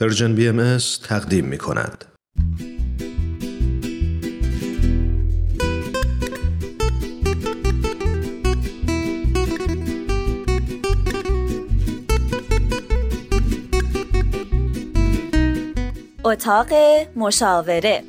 [0.00, 2.04] پرژن بی ام تقدیم می کند.
[16.24, 16.68] اتاق
[17.16, 18.02] مشاوره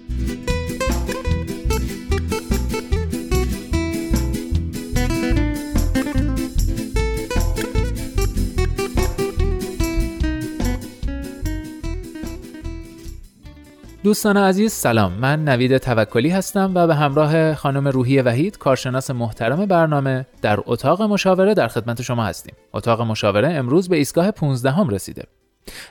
[14.03, 15.13] دوستان عزیز سلام.
[15.13, 21.01] من نوید توکلی هستم و به همراه خانم روحی وحید کارشناس محترم برنامه در اتاق
[21.01, 22.55] مشاوره در خدمت شما هستیم.
[22.73, 25.23] اتاق مشاوره امروز به ایستگاه 15 هم رسیده.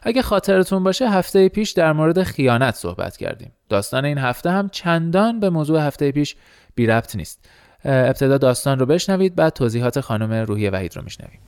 [0.03, 3.53] اگه خاطرتون باشه هفته پیش در مورد خیانت صحبت کردیم.
[3.69, 6.37] داستان این هفته هم چندان به موضوع هفته پیش
[6.75, 7.49] بی ربط نیست.
[7.85, 11.41] ابتدا داستان رو بشنوید بعد توضیحات خانم روحی وحید رو میشنویم.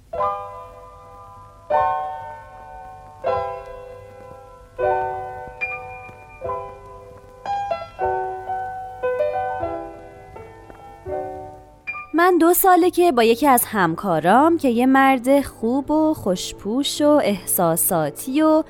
[12.21, 17.09] من دو ساله که با یکی از همکارام که یه مرد خوب و خوشپوش و
[17.09, 18.65] احساساتی و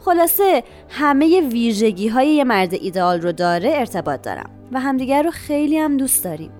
[0.00, 5.78] خلاصه همه ویژگی های یه مرد ایدئال رو داره ارتباط دارم و همدیگر رو خیلی
[5.78, 6.50] هم دوست داریم.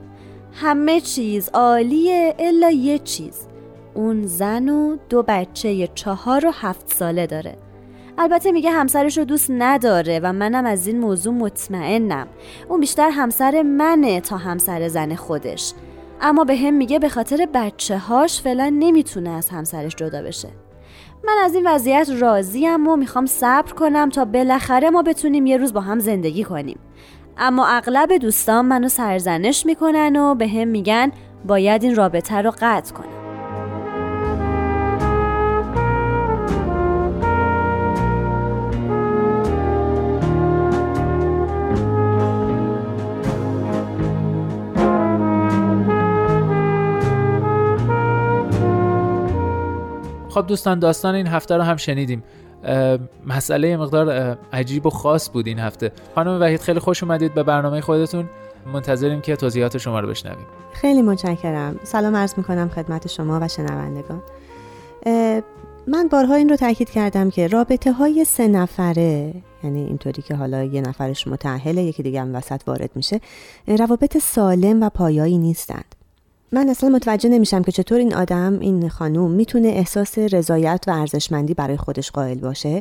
[0.53, 3.47] همه چیز عالیه الا یه چیز.
[3.95, 7.57] اون زن و دو بچه چهار و هفت ساله داره.
[8.19, 12.27] البته میگه همسرش رو دوست نداره و منم از این موضوع مطمئنم.
[12.69, 15.73] اون بیشتر همسر منه تا همسر زن خودش.
[16.21, 20.49] اما به هم میگه به خاطر بچه هاش فعلا نمی‌تونه از همسرش جدا بشه.
[21.25, 25.73] من از این وضعیت راضیم و می‌خوام صبر کنم تا بالاخره ما بتونیم یه روز
[25.73, 26.79] با هم زندگی کنیم.
[27.39, 31.13] اما اغلب دوستان منو سرزنش می‌کنن و به هم میگن
[31.47, 33.16] باید این رابطه رو قطع کنم
[50.37, 52.23] خب دوستان داستان این هفته رو هم شنیدیم.
[53.27, 55.93] مسئله مقدار عجیب و خاص بود این هفته.
[56.15, 58.29] خانم وحید خیلی خوش اومدید به برنامه خودتون.
[58.73, 60.47] منتظریم که توضیحات شما رو بشنویم.
[60.73, 61.81] خیلی متشکرم.
[61.83, 64.23] سلام عرض می‌کنم خدمت شما و شنوندگان.
[65.87, 70.65] من بارها این رو تاکید کردم که رابطه های سه نفره یعنی اینطوری که حالا
[70.65, 73.21] یه نفرش متعهله یکی دیگه هم وسط وارد میشه
[73.69, 75.96] روابط سالم و پایایی نیستند.
[76.53, 81.55] من اصلا متوجه نمیشم که چطور این آدم این خانوم می‌تونه احساس رضایت و ارزشمندی
[81.55, 82.81] برای خودش قائل باشه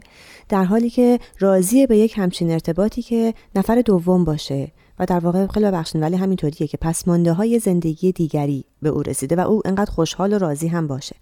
[0.50, 5.48] در حالی که راضیه به یک همچین ارتباطی که نفر دوم باشه و در واقع
[5.48, 9.92] خیلی ببخشید ولی همینطوریه که پسمانده های زندگی دیگری به او رسیده و او انقدر
[9.92, 11.16] خوشحال و راضی هم باشه.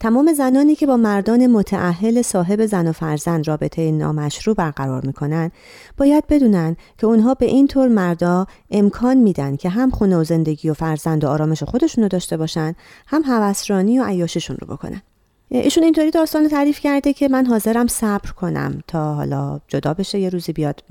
[0.00, 5.50] تمام زنانی که با مردان متعهل صاحب زن و فرزند رابطه نامشروع برقرار می‌کنن
[5.96, 10.70] باید بدونن که اونها به این طور مردا امکان میدن که هم خونه و زندگی
[10.70, 12.74] و فرزند و آرامش خودشون رو داشته باشن
[13.06, 15.02] هم هوسرانی و عیاششون رو بکنن.
[15.48, 20.28] ایشون اینطوری داستان تعریف کرده که من حاضرم صبر کنم تا حالا جدا بشه یه
[20.28, 20.82] روزی بیاد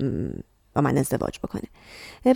[0.74, 1.62] با من ازدواج بکنه.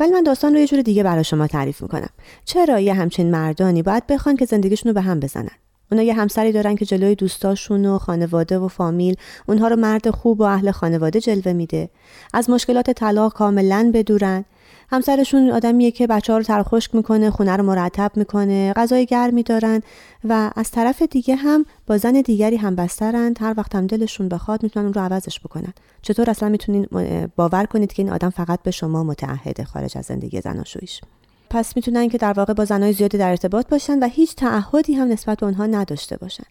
[0.00, 2.10] ولی من داستان رو یه جور دیگه برای شما تعریف می‌کنم.
[2.44, 5.61] چرا یه همچین مردانی باید بخوان که زندگیشون رو به هم بزنن؟
[5.92, 9.16] اونا یه همسری دارن که جلوی دوستاشون و خانواده و فامیل
[9.48, 11.88] اونها رو مرد خوب و اهل خانواده جلوه میده.
[12.34, 14.44] از مشکلات طلاق کاملا بدورن.
[14.90, 19.80] همسرشون آدمیه که بچه ها رو ترخشک می‌کنه خونه رو مرتب می‌کنه غذای گرمی دارن
[20.24, 24.62] و از طرف دیگه هم با زن دیگری هم بسترند هر وقت هم دلشون بخواد
[24.62, 25.72] می‌تونن اون رو عوضش بکنن.
[26.02, 26.86] چطور اصلا می‌تونین
[27.36, 31.00] باور کنید که این آدم فقط به شما متعهده خارج از زندگی زناشویش
[31.52, 35.08] پس می‌تونن که در واقع با زنای زیادی در ارتباط باشن و هیچ تعهدی هم
[35.08, 36.44] نسبت به اونها نداشته باشن.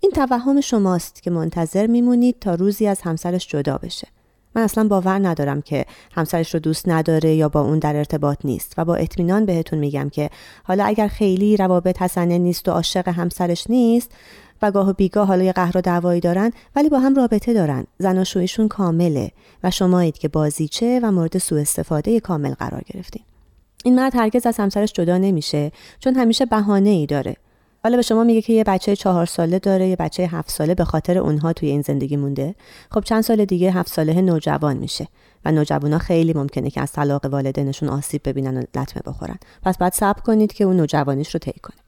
[0.00, 4.08] این توهم شماست که منتظر میمونید تا روزی از همسرش جدا بشه.
[4.54, 8.74] من اصلا باور ندارم که همسرش رو دوست نداره یا با اون در ارتباط نیست
[8.78, 10.30] و با اطمینان بهتون میگم که
[10.64, 14.10] حالا اگر خیلی روابط حسنه نیست و عاشق همسرش نیست
[14.62, 17.86] و گاه و بیگاه حالا یه قهر و دعوایی دارن ولی با هم رابطه دارن.
[17.98, 19.30] زناشویشون کامله
[19.64, 23.22] و شمایید که بازیچه و مورد سوء استفاده کامل قرار گرفتین.
[23.86, 27.36] این مرد هرگز از همسرش جدا نمیشه چون همیشه بهانه ای داره.
[27.82, 30.84] حالا به شما میگه که یه بچه چهار ساله داره یه بچه هفت ساله به
[30.84, 32.54] خاطر اونها توی این زندگی مونده.
[32.90, 35.08] خب چند سال دیگه هفت ساله نوجوان میشه
[35.44, 39.38] و نوجوانا خیلی ممکنه که از طلاق والدینشون آسیب ببینن و لطمه بخورن.
[39.62, 41.83] پس باید صبر کنید که اون نوجوانیش رو طی کنه.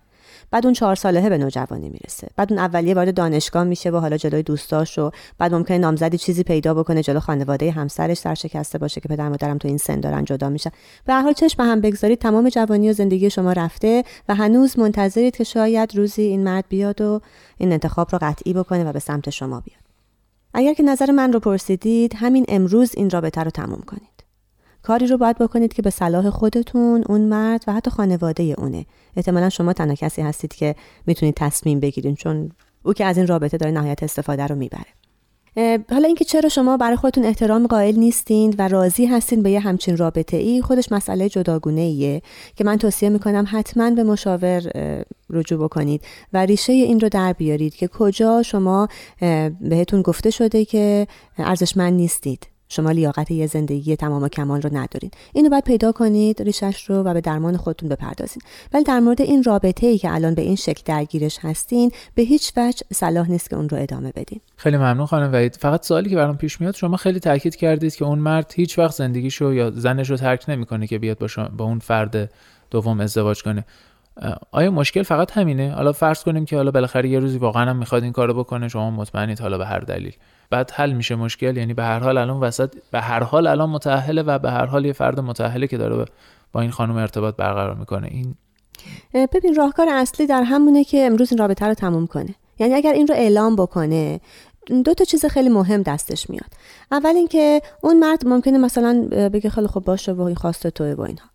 [0.51, 2.29] بعد اون چهار ساله به نوجوانی می‌رسه.
[2.37, 6.43] بعد اون اولیه وارد دانشگاه میشه و حالا جلوی دوستاش و بعد ممکنه نامزدی چیزی
[6.43, 10.49] پیدا بکنه جلو خانواده همسرش سرشکسته باشه که پدر مادرم تو این سن دارن جدا
[10.49, 10.71] میشن.
[11.05, 15.37] به هر حال چشم هم بگذارید تمام جوانی و زندگی شما رفته و هنوز منتظرید
[15.37, 17.21] که شاید روزی این مرد بیاد و
[17.59, 19.81] این انتخاب رو قطعی بکنه و به سمت شما بیاد.
[20.55, 24.16] اگر که نظر من رو پرسیدید همین امروز این رابطه رو تموم کنید.
[24.87, 28.87] کاری رو باید بکنید که به صلاح خودتون اون مرد و حتی خانواده اونه.
[29.17, 30.75] احتمالا شما تنها کسی هستید که
[31.07, 32.51] می‌تونید تصمیم بگیرید چون
[32.83, 34.87] او که از این رابطه داره نهایت استفاده رو می‌بره.
[35.91, 39.97] حالا اینکه چرا شما برای خودتون احترام قائل نیستین و راضی هستین به یه همچین
[39.97, 42.23] رابطه ای خودش مسئله جداگونه ایه
[42.57, 44.63] که من توصیه می‌کنم حتما به مشاور
[45.31, 46.03] رجوع بکنید
[46.33, 48.89] و ریشه این رو در بیارید که کجا شما
[49.61, 51.07] بهتون گفته شده که
[51.39, 52.56] ارزشمند نیستید.
[52.69, 55.11] شما لیاقت یه زندگی تمام و کمال رو ندارین.
[55.33, 58.43] اینو باید پیدا کنید ریشش رو و به درمان خودتون بپردازین.
[58.73, 62.53] ولی در مورد این رابطه ای که الان به این شکل درگیرش هستین به هیچ
[62.57, 64.41] وجه صلاح نیست که اون رو ادامه بدین.
[64.57, 65.57] خیلی ممنون خانم وحید.
[65.57, 68.95] فقط سوالی که برام پیش میاد شما خیلی تاکید کردید که اون مرد هیچ وقت
[68.95, 72.31] زندگیشو یا زنش رو ترک نمی‌کنه که بیاد با, با اون فرد
[72.71, 73.65] دوم ازدواج کنه.
[74.51, 78.03] آیا مشکل فقط همینه؟ حالا فرض کنیم که حالا بالاخره یه روزی واقعا هم می‌خواد
[78.03, 80.13] این کارو بکنه شما مطمئنید حالا به هر دلیل.
[80.51, 81.57] بعد حل میشه مشکل.
[81.57, 84.85] یعنی به هر حال الان وسط به هر حال الان متأهله و به هر حال
[84.85, 86.05] یه فرد متأهله که داره
[86.53, 88.09] با این خانم ارتباط برقرار می‌کنه.
[88.11, 88.35] این
[89.33, 92.35] ببین راهکار اصلی در همونه که امروز این رابطه رو تموم کنه.
[92.59, 94.21] یعنی اگر این رو اعلام بکنه
[94.85, 96.51] دو تا چیز خیلی مهم دستش میاد.
[96.93, 101.01] اول اینکه اون مرد ممکنه مثلا بگه خیلی خوب باشه و این خواسته توه و
[101.01, 101.27] اینها.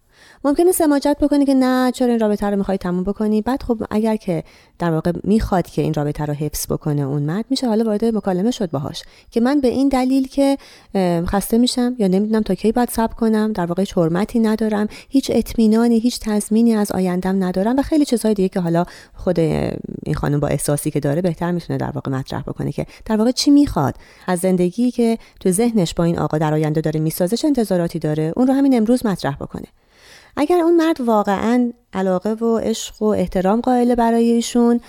[0.43, 4.15] ممکنه سماجت بکنی که نه چرا این رابطه رو می‌خوای تموم بکنی؟ بعد خب اگر
[4.15, 4.43] که
[4.79, 8.51] در واقع می‌خواد که این رابطه رو حفظ بکنه اون مرد میشه حالا وارد مکالمه
[8.51, 9.03] شد باهاش.
[9.31, 10.57] که من به این دلیل که
[11.25, 15.99] خسته میشم یا نمی‌دونم تا کی باید صبر کنم در واقع حرمتی ندارم هیچ اطمینانی
[15.99, 20.47] هیچ تضمینی از آیندم ندارم و خیلی چیزهای دیگه که حالا خود این خانم با
[20.47, 23.95] احساسی که داره بهتر می‌تونه در واقع مطرح بکنه که در واقع چی می‌خواد.
[24.27, 28.47] از زندگی که تو ذهنش با این آقا در آینده داره می‌سازه انتظاراتی داره؟ اون
[28.47, 29.65] رو همین امروز مطرح بکنه.
[30.37, 34.79] اگر اون مرد واقعا علاقه و عشق و احترام قائل برای ایشون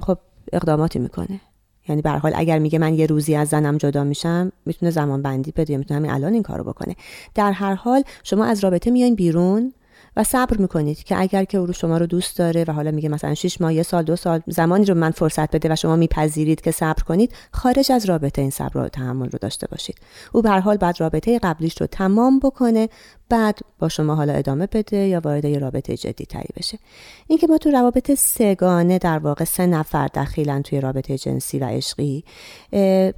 [0.00, 0.18] خب
[0.52, 1.40] اقداماتی می‌کنه.
[1.88, 5.52] یعنی به حال اگر میگه من یه روزی از زنم جدا میشم می‌تونه زمان بندی
[5.52, 6.96] بده می‌تونه همین الان این کارو بکنه.
[7.34, 9.72] در هر حال شما از رابطه میاین بیرون.
[10.16, 13.34] و صبر می‌کنید که اگر که او شما رو دوست داره و حالا میگه مثلا
[13.34, 16.70] 6 ماه یه سال دو سال زمانی رو من فرصت بده و شما میپذیرید که
[16.70, 19.96] صبر کنید خارج از رابطه این صبر و تحمل رو داشته باشید.
[20.32, 22.88] او به هر حال بعد رابطه قبلیش رو تمام بکنه
[23.28, 26.78] بعد با شما حالا ادامه بده یا وارد یه رابطه جدی تری بشه.
[27.26, 32.24] اینکه ما تو روابط سگانه در واقع سه نفر دخیلن توی رابطه جنسی و عشقی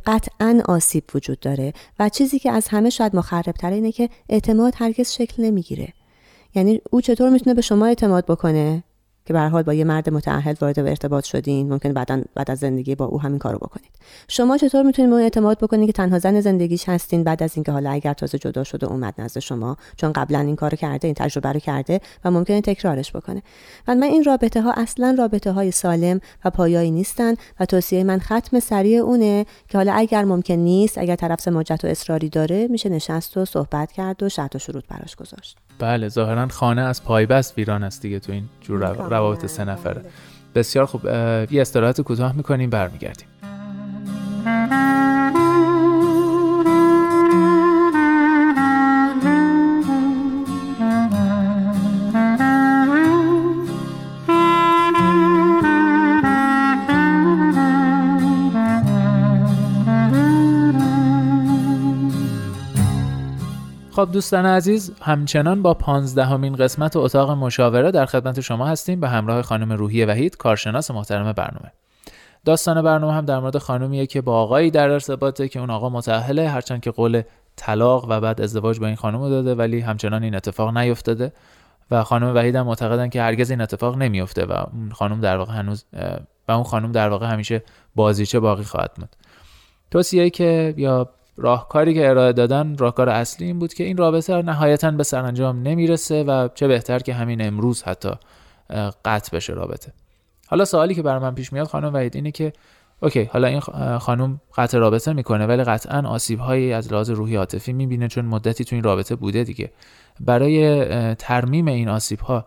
[0.06, 5.12] قطعا آسیب وجود داره و چیزی که از همه شاید مخربتره اینه که اعتماد هرگز
[5.12, 5.92] شکل نمی‌گیره.
[6.54, 8.84] یعنی او چطور می‌تونه به شما اعتماد بکنه
[9.26, 12.58] که به حال با یه مرد متعهد وارد به ارتباط شدین؟ ممکن بعدا بعد از
[12.58, 13.90] زندگی با او همین کارو بکنید.
[14.28, 17.90] شما چطور می‌تونید به اعتماد بکنید که تنها زن زندگیش هستین بعد از اینکه حالا
[17.90, 21.60] اگر تازه جدا شده اومد نزد شما چون قبلا این کارو کرده این تجربه رو
[21.60, 23.42] کرده و ممکنه تکرارش بکنه.
[23.88, 28.18] و من این رابطه ها اصلا رابطه های سالم و پایایی نیستن و توصیه من
[28.18, 32.88] ختم سریع اونه که حالا اگر ممکن نیست اگر طرف سماجت و اصراری داره میشه
[32.88, 35.58] نشست و صحبت کرد و شرط و شروط براش گذاشت.
[35.78, 40.02] بله ظاهرا خانه از پایبست ویران است دیگه تو این جور روابط سه نفره.
[40.54, 43.26] بسیار خوب یه استراحت کوتاه می‌کنیم برمیگردیم.
[64.14, 69.72] دوستان عزیز همچنان با پانزدهمین قسمت اتاق مشاوره در خدمت شما هستیم به همراه خانم
[69.72, 71.72] روحی وحید کارشناس محترم برنامه.
[72.44, 76.48] داستان برنامه هم در مورد خانومیه که با آقایی در ارتباطه که اون آقا متأهله
[76.48, 77.22] هرچند که قول
[77.56, 81.32] طلاق و بعد ازدواج با این خانم داده ولی همچنان این اتفاق نیفتاده
[81.90, 85.52] و خانم وحید هم معتقدن که هرگز این اتفاق نمیفته و اون خانم در واقع
[85.52, 85.84] هنوز
[86.48, 87.62] و اون خانم در واقع همیشه
[87.94, 89.16] بازیچه باقی خواهد موند.
[89.90, 94.90] توصیه که یا راهکاری که ارائه دادن راهکار اصلی این بود که این رابطه نهایتا
[94.90, 98.10] به سرانجام نمی‌رسه و چه بهتر که همین امروز حتی
[99.04, 99.92] قطع بشه رابطه.
[100.46, 102.52] حالا سوالی که برای من پیش میاد خانم وحید اینه که
[103.02, 103.60] اوکی حالا این
[103.98, 108.64] خانم قطع رابطه می‌کنه ولی قطعا آسیب هایی از لحاظ روحی عاطفی می‌بینه چون مدتی
[108.64, 109.72] تو این رابطه بوده دیگه.
[110.20, 112.46] برای ترمیم این آسیب ها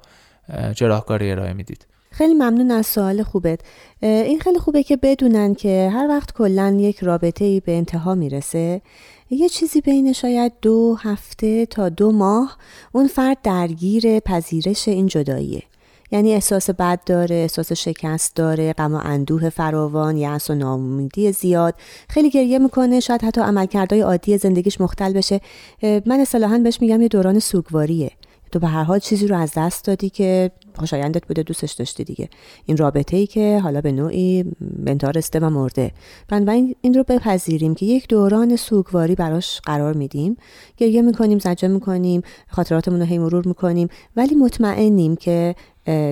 [0.76, 3.60] چه راهکاری ارائه می‌دید؟ خیلی ممنون از سوال خوبت.
[4.02, 8.82] این خیلی خوبه که بدونن که هر وقت کلا یک رابطه ای به انتها می‌رسه
[9.30, 12.58] یه چیزی بین شاید دو هفته تا دو ماه
[12.92, 15.64] اون فرد درگیر پذیرش این جداییه.
[16.12, 21.76] یعنی احساس بد داره احساس شکست داره غم و اندوه فراوان یأس و ناامیدی زیاد.
[22.10, 25.42] خیلی گریه می‌کنه شاید حتی عملکردهای عادی زندگیش مختل بشه.
[25.84, 28.12] من اصطلاحا بهش میگم یه دوران سوگواریه.
[28.52, 32.30] تو به هر حال چیزی رو از دست دادی که خوشایندت بوده دوستش داشتی دیگه.
[32.66, 35.92] این رابطه ای که حالا به نوعی به رسیده و مرده.
[36.28, 40.38] بنابراین این رو بپذیریم که یک دوران سوگواری براش قرار میدیم.
[40.78, 43.88] گریه می‌کنیم زجه می‌کنیم خاطراتمون رو هی مرور می‌کنیم.
[44.16, 45.56] ولی مطمئنیم که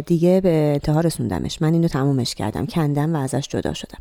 [0.06, 1.62] دیگه به انتها رسوندمش.
[1.62, 2.66] من اینو تمومش کردم.
[2.66, 4.00] کندم و ازش جدا شدم.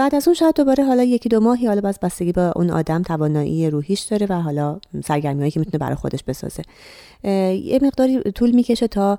[0.00, 3.02] بعد از اون شاید دوباره حالا یکی دو ماهی حالا باز بستگی با اون آدم
[3.02, 6.62] توانایی روحیش داره و حالا سرگرمی که می‌تونه برای خودش بسازه.
[7.24, 9.18] یه مقداری طول می‌کشه تا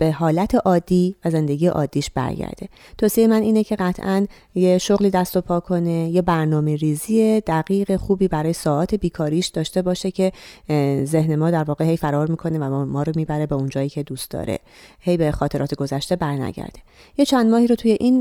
[0.00, 2.68] به حالت عادی و زندگی عادیش برگرده.
[2.98, 7.96] توصیه من اینه که قطعا یه شغلی دست و پا کنه یه برنامه ریزی دقیق
[7.96, 10.32] خوبی برای ساعت بیکاریش داشته باشه که
[11.04, 14.30] ذهن ما در واقع هی فرار می‌کنه و ما رو می‌بره به اونجایی که دوست
[14.30, 14.58] داره.
[15.00, 16.80] هی به خاطرات گذشته برنگرده.
[17.18, 18.18] یه چند ماهی رو توی این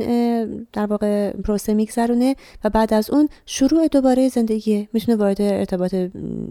[0.73, 4.87] در واقع پروسه میگذرونه و بعد از اون شروع دوباره زندگی.
[4.93, 5.95] می‌تونه وارد ارتباط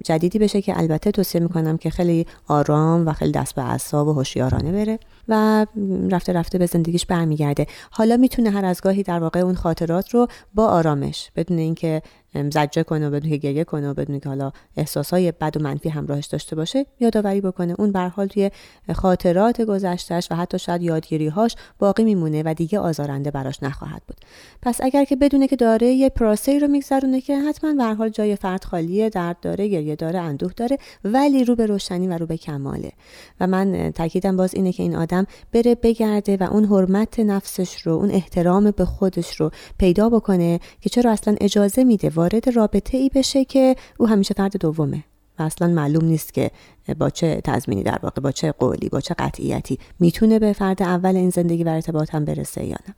[0.05, 4.13] جدیدی بشه که البته توصیه می‌کنم که خیلی آرام و خیلی دست به اعصاب و
[4.13, 4.99] هوشیارانه بره.
[5.29, 5.67] و
[6.11, 7.67] رفته رفته به زندگیش برمیگرده.
[7.91, 12.03] حالا می‌تونه هر از گاهی در واقع اون خاطرات رو با آرامش بدون اینکه
[12.35, 15.89] زجه کنه و بدون که گریه کنه و بدون که حالا احساسای بد و منفی
[15.89, 17.75] همراهش داشته باشه یادآوری بکنه.
[17.79, 18.51] اون به حال توی
[18.93, 24.17] خاطرات گذشتهش و حتی شاید یادگیریهاش باقی میمونه و دیگه آزارنده براش نخواهد بود.
[24.63, 28.37] پس اگر که بدونه که داره یه پروسه رو میگذرونه که حتما به حال جای
[28.37, 32.37] فرد خالیه درد داره گریه داره اندوه داره ولی رو به روشنی و رو به
[32.37, 32.93] کماله.
[33.41, 37.93] و من تاکیدم باز اینه که این آدم بره بگرده و اون حرمت نفسش رو
[37.93, 43.11] اون احترام به خودش رو پیدا بکنه که چرا اصلا اجازه میده وارد رابطه ای
[43.15, 45.05] بشه که او همیشه فرد دومه
[45.39, 46.51] و اصلا معلوم نیست که
[46.99, 51.17] با چه تضمینی در واقع با چه قولی با چه قطعیتی می‌تونه به فرد اول
[51.17, 52.95] این زندگی و ارتباط هم برسه یا نه.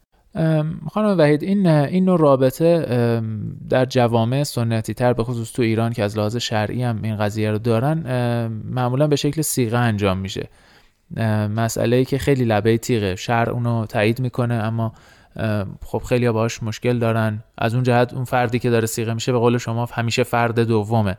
[0.90, 3.22] خانم وحید این این نوع رابطه
[3.68, 7.50] در جوامع سنتی تر به خصوص تو ایران که از لحاظ شرعی هم این قضیه
[7.50, 7.98] رو دارن
[8.64, 10.48] معمولا به شکل سیغه انجام میشه.
[11.56, 14.92] مسئله ای که خیلی لبه تیغه شرع اونو تایید می‌کنه اما
[15.84, 17.44] خب خیلی باهاش مشکل دارن.
[17.58, 21.18] از اون جهت اون فردی که داره سیغه میشه به قول شما همیشه فرد دومه.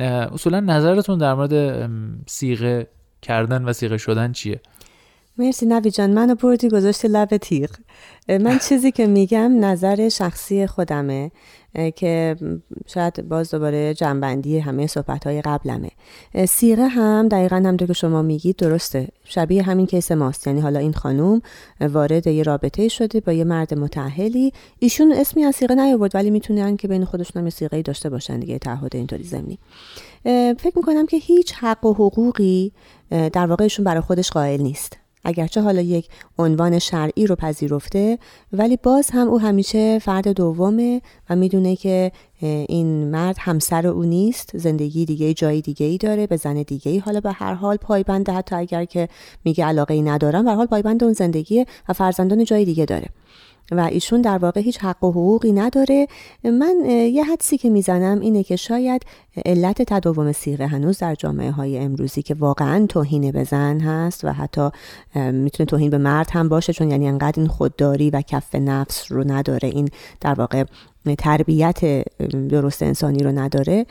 [0.00, 1.90] اصولا نظرتون در مورد
[2.26, 2.86] سیغه
[3.22, 4.60] کردن و سیغه شدن چیه؟
[5.38, 7.70] مرسی نوی جان منو بردی گذاشتی لب تیغ.
[8.28, 11.30] من چیزی که میگم نظر شخصی خودمه.
[11.96, 12.36] که
[12.86, 15.90] شاید باز دوباره جنبندی همه صحبت های قبلمه
[16.48, 19.08] سیغه هم دقیقا هم که شما میگید درسته.
[19.24, 20.46] شبیه همین کیس ماست.
[20.46, 21.42] یعنی حالا این خانوم
[21.80, 26.76] وارد یه رابطه شده با یه مرد متعهلی ایشون اسمی از سیغه نیاورد ولی می‌تونن
[26.76, 29.58] که بین خودشون هم سیغه داشته باشن دیگه تعهد اینطوری زمینی.
[30.58, 32.72] فکر می‌کنم که هیچ حق و حقوقی
[33.10, 34.96] در واقعشون برای خودش قائل نیست.
[35.28, 36.08] اگرچه حالا یک
[36.38, 38.18] عنوان شرعی رو پذیرفته
[38.52, 44.56] ولی باز هم او همیشه فرد دومه و می‌دونه که این مرد همسر او نیست
[44.56, 48.32] زندگی دیگه جای دیگه ای داره به زن دیگه ای حالا به هر حال پایبنده
[48.32, 49.08] حتی اگر که
[49.44, 53.08] میگه علاقه ای ندارم به حال پایبند اون زندگی و فرزندان جای دیگه داره.
[53.72, 56.06] و ایشون در واقع هیچ حق و حقوقی نداره.
[56.44, 59.02] من یه حدسی که می‌زنم اینه که شاید
[59.46, 64.32] علت تداوم سیغه هنوز در جامعه های امروزی که واقعا توهین به زن هست و
[64.32, 64.70] حتی
[65.14, 69.24] می‌تونه توهین به مرد هم باشه چون یعنی انقدر این خودداری و کف نفس رو
[69.32, 69.68] نداره.
[69.68, 69.88] این
[70.20, 70.64] در واقع
[71.14, 72.04] تربیت
[72.48, 73.86] درست انسانی رو نداره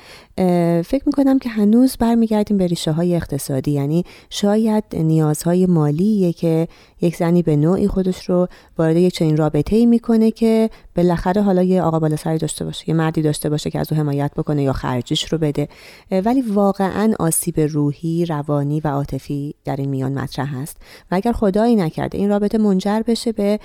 [0.83, 3.71] فکر می‌کنم که هنوز برمیگردیم به ریشه های اقتصادی.
[3.71, 6.67] یعنی شاید نیازهای مالیه که
[7.01, 8.47] یک زنی به نوعی خودش رو
[8.77, 12.89] وارد یک چنین رابطه ای می‌کنه که بالاخره حالا یه آقا بالا سری داشته باشه
[12.89, 15.67] یه مردی داشته باشه که از او حمایت بکنه یا خرجش رو بده.
[16.11, 20.77] ولی واقعا آسیب روحی روانی و عاطفی در این میان مطرح هست.
[21.11, 23.59] و اگر خدایی نکرده این رابطه منجر بشه به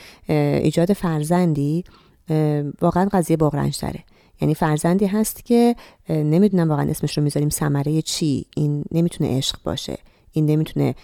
[0.62, 1.84] ایجاد فرزندی
[2.80, 4.04] واقعا قضیه بغرنج داره
[4.40, 5.76] یعنی فرزندی هست که
[6.08, 9.98] نمی‌دونم واقعا اسمش رو می‌ذاریم ثمره چی این نمی‌تونه عشق باشه.
[10.32, 10.94] این نمی‌تونه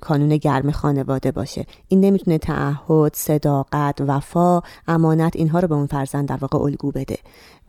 [0.00, 1.66] کانون گرم خانواده باشه.
[1.88, 7.18] این نمی‌تونه تعهد صداقت وفا امانت اینها رو به اون فرزند در واقع الگو بده.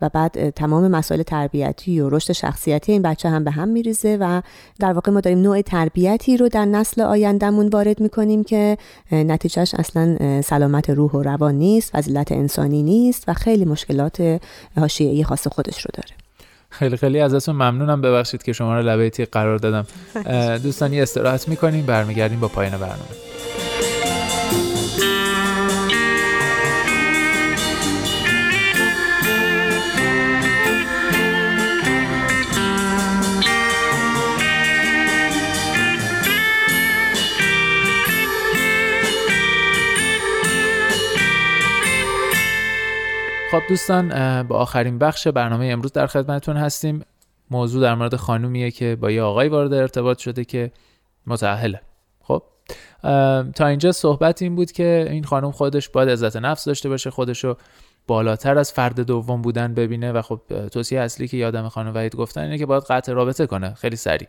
[0.00, 4.42] و بعد تمام مسائل تربیتی و رشد شخصیتی این بچه هم به هم میریزه و
[4.78, 8.78] در واقع ما داریم نوع تربیتی رو در نسل آیندهمون وارد می‌کنیم که
[9.12, 14.40] نتیجهش اصلا سلامت روح و روان نیست فضیلت انسانی نیست و خیلی مشکلات
[14.76, 16.25] حاشیه‌ای خاص خودش رو داره.
[16.78, 18.00] خیلی خیلی ازتون ممنونم.
[18.00, 19.86] ببخشید که شما رو لبه قرار دادم.
[20.64, 23.26] دوستان یه استراحت می‌کنیم برمیگردیم با پایان برنامه.
[43.50, 44.08] خب دوستان
[44.42, 47.04] با آخرین بخش برنامه امروز در خدمتتون هستیم.
[47.50, 50.72] موضوع در مورد خانومیه که با یه آقای وارد ارتباط شده که
[51.26, 51.80] متأهله.
[52.22, 52.42] خب
[53.54, 57.56] تا اینجا صحبت این بود که این خانم خودش باید عزت نفس داشته باشه خودشو
[58.06, 60.40] بالاتر از فرد دوم بودن ببینه و خب
[60.72, 64.28] توصیه اصلی که یادم خانم وحید گفتن اینه که باید قطع رابطه کنه خیلی سریع.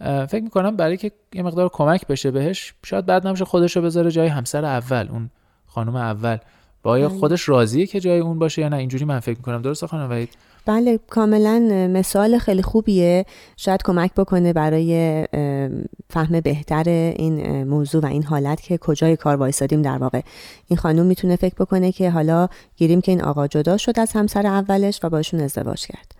[0.00, 4.10] فکر می‌کنم برای که یه مقدار کمک بشه بهش شاید بعد نمیشه خودش رو بذاره
[4.10, 5.30] جای همسر اول اون
[5.66, 6.38] خانم اول.
[6.82, 7.18] با آیا بله.
[7.18, 9.62] خودش راضیه که جای اون باشه یا نه؟ اینجوری من فکر می‌کنم.
[9.62, 10.28] درسته خانم وحید؟
[10.66, 11.58] بله کاملا
[11.90, 13.26] مثال خیلی خوبیه.
[13.56, 15.24] شاید کمک بکنه برای
[16.10, 20.20] فهم بهتر این موضوع و این حالت که کجای کار وایسادیم در واقع.
[20.68, 24.46] این خانم می‌تونه فکر بکنه که حالا گیریم که این آقا جدا شد از همسر
[24.46, 26.14] اولش و باشون ازدواج کرد.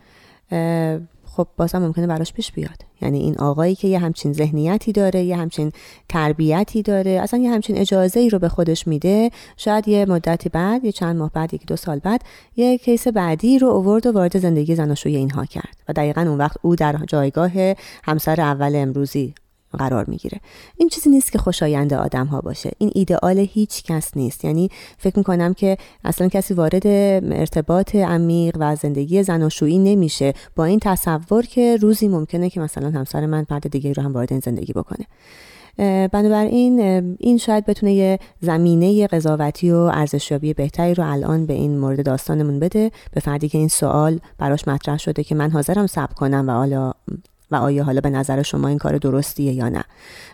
[1.37, 2.85] خب بازم ممکنه براش پیش بیاد.
[3.03, 5.73] یعنی این آقایی که یه همچین ذهنیتی داره یه همچین
[6.09, 10.85] تربیتی داره اصلا یه همچین اجازه ای رو به خودش میده شاید یه مدتی بعد
[10.85, 12.23] یه چند ماه بعد یکی دو سال بعد
[12.57, 15.77] یه کیس بعدی رو اوورد و وارد زندگی زناشویی اینها کرد.
[15.89, 17.53] و دقیقا اون وقت او در جایگاه
[18.05, 19.35] همسر اول امروزی
[19.76, 20.41] قرار می‌گیره.
[20.76, 22.71] این چیزی نیست که خوشایند آدم ها باشه.
[22.79, 24.45] این ایدئال هیچ کس نیست.
[24.45, 30.35] یعنی فکر می‌کنم که اصلا کسی وارد ارتباط عمیق و زندگی زناشویی نمیشه.
[30.57, 34.33] با این تصور که روزی ممکنه که مثلا همسر من فرد دیگه رو هم وارد
[34.33, 35.07] این زندگی بکنه.
[36.09, 36.81] بنابراین
[37.19, 42.61] این شاید بتونه یه زمینه قضاوتی و ارزشیابی بهتری رو الان به این مورد داستانمون
[42.61, 42.91] بده.
[43.12, 46.93] به فردی که این سوال براش مطرح شده که من حاضرم صبر کنم و حالا
[47.53, 49.85] و آیا حالا به نظر شما این کار درستیه یا نه؟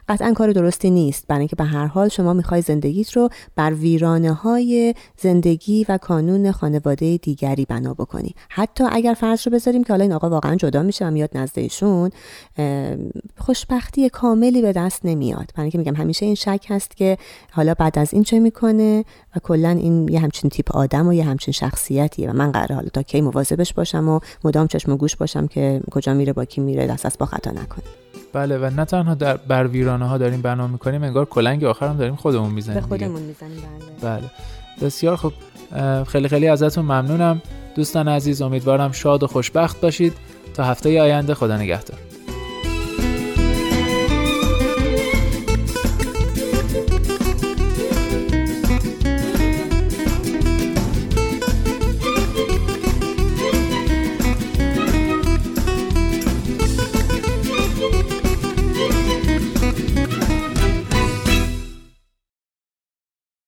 [0.08, 1.26] قطعا کار درستی نیست.
[1.28, 6.52] برای اینکه به هر حال شما می‌خوای زندگیت رو بر ویرانه های زندگی و کانون
[6.52, 8.34] خانواده دیگری بنا بکنی.
[8.48, 11.58] حتی اگر فرض رو بذاریم که حالا این آقا واقعا جدا میشه و میاد نزد
[11.58, 12.10] ایشون
[13.38, 15.50] خوشبختی کاملی به دست نمیاد.
[15.54, 17.18] برای اینکه میگم همیشه این شک هست که
[17.50, 19.04] حالا بعد از این چه می‌کنه
[19.36, 22.88] و کلا این یه همچین تیپ آدم و یه همچین شخصیتیه و من قراره حالا
[22.88, 26.60] تا کی مواظبش باشم و مدام چشم و گوش باشم که کجا میره با کی
[26.60, 27.84] میره دست از با خطا نکنه
[28.32, 31.96] بله و نه تنها در بر ویرانه ها داریم بنا می‌کنیم انگار کلنگ آخر هم
[31.96, 33.62] داریم خودمون می‌زنیم به خودمون می‌زنیم
[34.02, 34.16] بله.
[34.16, 34.30] بله.
[34.82, 35.32] بسیار خوب.
[36.04, 37.42] خیلی خیلی ازتون ممنونم.
[37.74, 40.12] دوستان عزیز امیدوارم شاد و خوشبخت باشید.
[40.54, 41.98] تا هفته آینده خدا نگهدار.